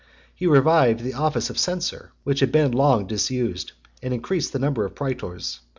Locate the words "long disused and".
2.71-4.15